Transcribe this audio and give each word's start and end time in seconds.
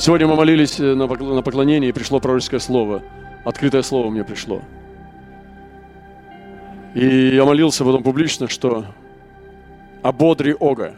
Сегодня 0.00 0.26
мы 0.26 0.34
молились 0.34 0.80
э, 0.80 0.94
на 0.94 1.42
поклонении, 1.42 1.90
и 1.90 1.92
пришло 1.92 2.20
пророческое 2.20 2.58
слово. 2.58 3.02
Открытое 3.44 3.82
слово 3.82 4.08
мне 4.08 4.24
пришло. 4.24 4.62
И 6.94 7.34
я 7.34 7.44
молился 7.44 7.84
потом 7.84 8.02
публично, 8.02 8.48
что 8.48 8.86
«ободри 10.02 10.56
Ога». 10.58 10.94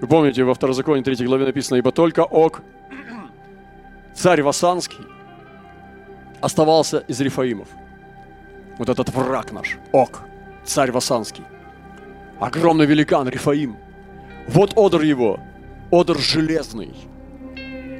Вы 0.00 0.06
помните, 0.06 0.42
во 0.42 0.54
Второзаконе 0.54 1.02
3 1.02 1.26
главе 1.26 1.44
написано 1.44 1.76
«Ибо 1.76 1.92
только 1.92 2.24
Ог, 2.24 2.62
царь 4.14 4.40
Васанский, 4.40 5.04
оставался 6.40 7.00
из 7.08 7.20
Рифаимов». 7.20 7.68
Вот 8.78 8.88
этот 8.88 9.10
враг 9.10 9.52
наш, 9.52 9.76
Ог, 9.92 10.22
царь 10.64 10.92
Васанский. 10.92 11.44
Огромный 12.40 12.86
великан 12.86 13.28
Рифаим. 13.28 13.76
Вот 14.46 14.72
одр 14.78 15.02
его, 15.02 15.40
одр 15.90 16.16
железный. 16.16 16.94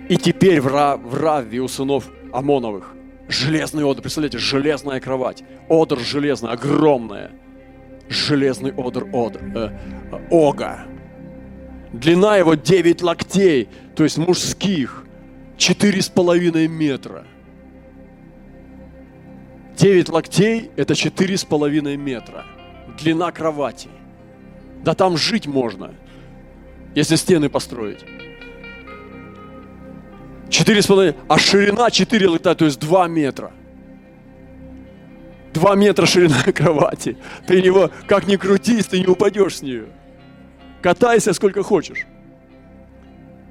И 0.09 0.17
теперь 0.17 0.61
в, 0.61 0.67
Ра, 0.67 0.97
в 0.97 1.15
Равве 1.15 1.61
у 1.61 1.69
сынов 1.69 2.09
Амоновых 2.33 2.95
железный 3.29 3.89
одр. 3.89 4.01
Представляете, 4.01 4.39
железная 4.39 5.01
кровать. 5.01 5.45
Одр 5.69 5.99
железный, 5.99 6.51
огромная. 6.51 7.31
Железный 8.09 8.73
одр, 8.73 9.07
одр, 9.13 9.41
э, 9.55 9.79
ога. 10.31 10.87
Длина 11.93 12.37
его 12.37 12.55
9 12.55 13.03
локтей, 13.03 13.69
то 13.95 14.05
есть 14.05 14.19
мужских, 14.19 15.05
четыре 15.57 16.01
с 16.01 16.09
половиной 16.09 16.69
метра. 16.69 17.25
9 19.77 20.09
локтей– 20.09 20.71
это 20.77 20.95
четыре 20.95 21.37
с 21.37 21.45
половиной 21.45 21.97
метра. 21.97 22.45
Длина 22.99 23.31
кровати. 23.31 23.89
Да 24.83 24.95
там 24.95 25.17
жить 25.17 25.47
можно, 25.47 25.95
если 26.95 27.17
стены 27.17 27.49
построить. 27.49 28.05
Четыре 30.51 30.83
с 30.83 30.87
половиной, 30.87 31.17
а 31.29 31.39
ширина 31.39 31.91
четыре 31.91 32.29
локтя, 32.29 32.55
то 32.55 32.65
есть 32.65 32.81
два 32.81 33.07
метра. 33.07 33.53
Два 35.53 35.75
метра 35.75 36.07
ширина 36.07 36.43
кровати. 36.55 37.17
Ты 37.47 37.63
него, 37.63 37.91
как 38.07 38.27
ни 38.27 38.37
крутись, 38.37 38.87
ты 38.87 39.01
не 39.01 39.07
упадешь 39.07 39.57
с 39.57 39.63
нее. 39.63 39.87
Катайся 40.83 41.33
сколько 41.33 41.63
хочешь. 41.63 42.07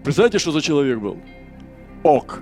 Представляете, 0.04 0.40
что 0.40 0.52
за 0.52 0.62
человек 0.62 1.00
был? 1.00 1.18
Ок. 2.04 2.42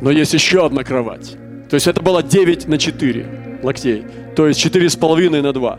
Но 0.00 0.10
есть 0.10 0.34
еще 0.34 0.66
одна 0.66 0.84
кровать. 0.84 1.36
То 1.68 1.74
есть 1.74 1.86
это 1.86 2.00
было 2.00 2.22
9 2.22 2.68
на 2.68 2.78
4 2.78 3.60
локтей. 3.62 4.04
То 4.36 4.46
есть 4.46 4.64
4,5 4.64 5.40
на 5.40 5.52
2. 5.52 5.78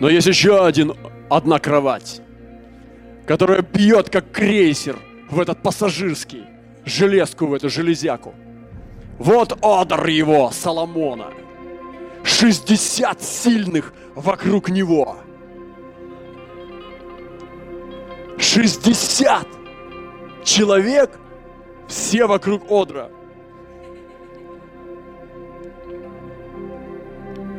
Но 0.00 0.08
есть 0.08 0.26
еще 0.26 0.64
один, 0.64 0.94
одна 1.28 1.58
кровать, 1.58 2.20
которая 3.26 3.62
бьет 3.62 4.10
как 4.10 4.30
крейсер 4.30 4.96
в 5.30 5.40
этот 5.40 5.62
пассажирский, 5.62 6.44
железку 6.84 7.46
в 7.46 7.54
эту 7.54 7.68
железяку. 7.68 8.34
Вот 9.18 9.56
одр 9.62 10.06
его, 10.06 10.50
Соломона. 10.50 11.28
60 12.24 13.22
сильных 13.22 13.92
вокруг 14.14 14.68
него. 14.68 15.18
60 18.38 19.46
человек, 20.42 21.10
все 21.88 22.26
вокруг 22.26 22.70
Одра. 22.70 23.10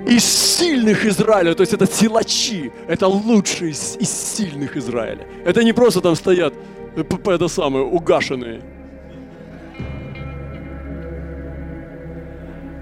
Из 0.08 0.24
сильных 0.24 1.06
Израиля, 1.06 1.56
то 1.56 1.62
есть 1.62 1.74
это 1.74 1.88
силачи, 1.88 2.72
это 2.88 3.08
лучшие 3.08 3.72
из, 3.72 3.98
из 3.98 4.12
сильных 4.12 4.78
Израиля. 4.78 5.28
Это 5.46 5.64
не 5.64 5.74
просто 5.74 6.00
там 6.00 6.16
стоят, 6.16 6.54
э, 6.96 7.04
это 7.26 7.48
самое, 7.48 7.86
угашенные. 7.86 8.62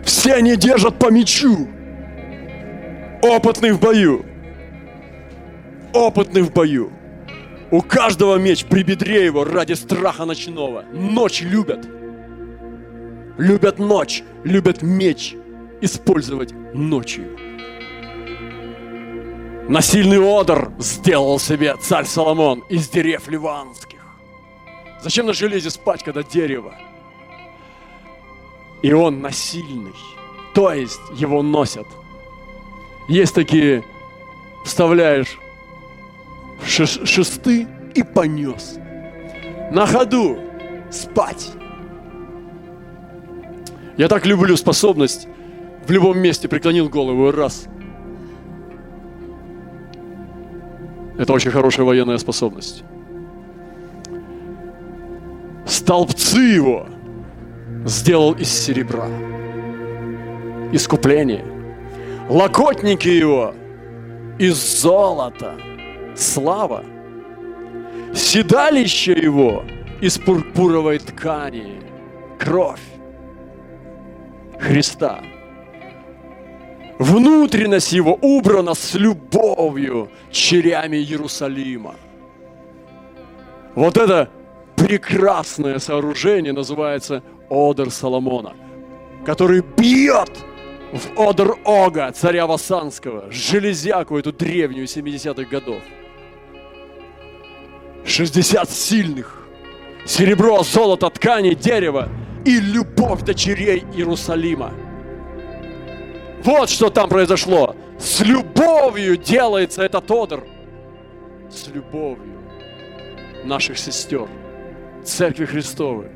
Все 0.04 0.34
они 0.34 0.58
держат 0.58 1.00
по 1.00 1.10
мечу. 1.10 1.70
Опытный 3.22 3.72
в 3.72 3.80
бою. 3.80 4.26
Опытный 5.94 6.42
в 6.42 6.52
бою. 6.52 6.92
У 7.72 7.82
каждого 7.82 8.36
меч 8.36 8.66
при 8.66 8.83
бедре 8.83 9.26
его 9.26 9.45
ради 9.45 9.73
страха 9.73 10.26
ночного. 10.26 10.83
Ночь 10.92 11.42
любят. 11.42 11.88
Любят 13.38 13.80
ночь, 13.80 14.23
любят 14.44 14.82
меч 14.82 15.36
использовать 15.83 16.54
ночью. 16.73 17.38
Насильный 19.70 20.20
одр 20.20 20.71
сделал 20.80 21.39
себе 21.39 21.76
царь 21.77 22.05
Соломон 22.05 22.64
из 22.70 22.89
дерев 22.89 23.27
ливанских. 23.27 23.99
Зачем 25.02 25.26
на 25.26 25.33
железе 25.33 25.70
спать, 25.70 26.04
когда 26.04 26.23
дерево? 26.23 26.73
И 28.82 28.92
он 28.92 29.21
насильный, 29.21 29.95
то 30.54 30.73
есть 30.73 31.02
его 31.16 31.42
носят– 31.42 31.88
есть 33.08 33.36
такие, 33.36 33.83
вставляешь 34.64 35.38
шесты 36.65 37.67
и 37.94 38.04
понес. 38.04 38.76
На 39.71 39.86
ходу 39.86 40.38
спать. 40.89 41.52
Я 43.98 44.08
так 44.08 44.26
люблю 44.26 44.55
способность 44.55 45.27
в 45.86 45.92
любом 45.92 46.20
месте 46.20 46.48
преклонил 46.48 46.89
голову 46.89 47.32
раз. 47.32 47.66
Это 51.17 51.32
очень 51.33 51.52
хорошая 51.52 51.86
военная 51.86 52.17
способность. 52.17 52.83
Столбцы 55.66 56.39
его 56.39 56.88
сделал 57.86 58.33
из 58.33 58.49
серебра. 58.49 59.08
Искупление 60.71 61.45
локотники 62.30 63.08
его 63.08 63.54
из 64.39 64.55
золота, 64.82 65.55
слава, 66.15 66.83
седалище 68.14 69.14
его 69.14 69.64
из 70.02 70.17
пурпуровой 70.17 71.00
ткани, 71.00 71.82
кровь 72.39 72.82
Христа. 74.60 75.21
Внутренность 77.03 77.91
его 77.91 78.17
убрана 78.21 78.75
с 78.75 78.93
любовью 78.93 80.09
черями 80.31 80.95
Иерусалима. 80.95 81.95
Вот 83.75 83.97
это 83.97 84.30
прекрасное 84.77 85.80
сооружение 85.80 86.53
называется 86.53 87.21
Одер 87.49 87.91
Соломона, 87.91 88.53
который 89.25 89.61
бьет 89.75 90.31
в 90.93 91.19
Одр 91.19 91.58
Ога, 91.65 92.09
царя 92.14 92.47
Васанского, 92.47 93.30
железяку 93.30 94.17
эту 94.17 94.31
древнюю 94.31 94.85
70-х 94.85 95.43
годов. 95.49 95.81
60 98.05 98.70
сильных, 98.70 99.45
серебро, 100.05 100.64
золото, 100.64 101.09
ткани, 101.09 101.53
дерево 101.53 102.08
и 102.45 102.61
любовь 102.61 103.23
дочерей 103.23 103.83
Иерусалима. 103.93 104.71
Вот 106.43 106.70
что 106.70 106.89
там 106.89 107.09
произошло. 107.09 107.76
С 107.98 108.21
любовью 108.21 109.17
делается 109.17 109.83
этот 109.83 110.09
Одр. 110.11 110.43
С 111.49 111.67
любовью 111.70 112.33
наших 113.43 113.77
сестер, 113.77 114.27
Церкви 115.03 115.45
Христовой, 115.45 116.08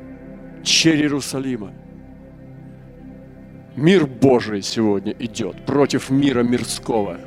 черь 0.62 1.00
Иерусалима. 1.02 1.72
Мир 3.76 4.06
Божий 4.06 4.62
сегодня 4.62 5.14
идет 5.18 5.64
против 5.64 6.10
мира 6.10 6.42
мирского. 6.42 7.18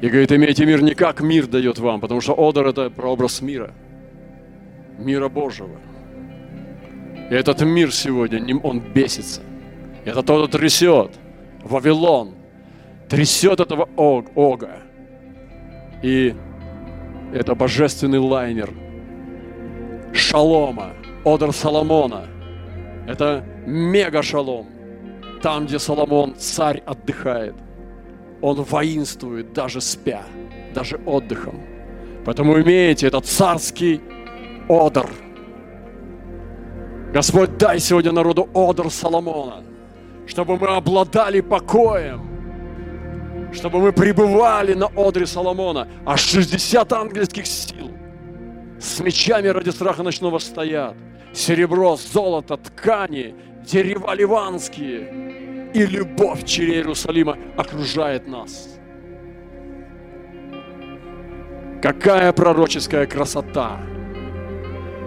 И 0.00 0.08
говорит, 0.08 0.30
имейте 0.30 0.64
мир 0.64 0.80
не 0.82 0.94
как 0.94 1.20
мир 1.20 1.46
дает 1.48 1.78
вам, 1.78 2.00
потому 2.00 2.20
что 2.20 2.34
Одер– 2.38 2.66
это 2.68 2.88
прообраз 2.88 3.40
мира, 3.40 3.72
мира 4.96 5.28
Божьего. 5.28 5.76
И 7.30 7.34
этот 7.34 7.60
мир 7.62 7.92
сегодня, 7.92 8.56
он 8.62 8.80
бесится. 8.80 9.42
Это 10.04 10.22
тот, 10.22 10.48
кто 10.48 10.58
трясет. 10.58 11.10
Вавилон 11.64 12.37
трясет 13.08 13.60
этого 13.60 13.88
Ога. 13.96 14.78
И 16.02 16.34
это 17.32 17.54
божественный 17.54 18.18
лайнер 18.18 18.70
Шалома, 20.12 20.92
Одер 21.24 21.52
Соломона. 21.52 22.26
Это 23.06 23.44
мега-шалом 23.66 24.78
там, 25.42 25.66
где 25.66 25.78
Соломон, 25.78 26.34
царь, 26.36 26.82
отдыхает. 26.84 27.54
Он 28.40 28.62
воинствует, 28.62 29.52
даже 29.52 29.80
спя, 29.80 30.22
даже 30.74 30.96
отдыхом. 31.06 31.60
Поэтому 32.24 32.60
имеете 32.60 33.06
этот 33.06 33.26
царский 33.26 34.00
одр. 34.68 35.08
Господь, 37.12 37.56
дай 37.56 37.80
сегодня 37.80 38.12
народу 38.12 38.48
одр 38.54 38.90
Соломона, 38.90 39.64
чтобы 40.26 40.56
мы 40.58 40.68
обладали 40.68 41.40
покоем, 41.40 42.27
чтобы 43.52 43.80
мы 43.80 43.92
пребывали 43.92 44.74
на 44.74 44.86
одре 44.86 45.26
Соломона, 45.26 45.88
аж 46.06 46.20
60 46.20 46.92
ангельских 46.92 47.46
сил 47.46 47.90
с 48.80 49.00
мечами 49.00 49.48
ради 49.48 49.70
страха 49.70 50.02
ночного 50.02 50.38
стоят. 50.38 50.94
Серебро, 51.34 51.96
золото, 51.96 52.56
ткани, 52.56 53.34
дерева 53.64 54.14
ливанские 54.14 55.70
и 55.74 55.84
любовь 55.84 56.44
через 56.44 56.74
Иерусалима 56.74 57.36
окружает 57.56 58.26
нас. 58.26 58.78
Какая 61.82 62.32
пророческая 62.32 63.06
красота! 63.06 63.80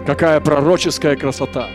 Какая 0.06 0.40
пророческая 0.40 1.16
красота! 1.16 1.68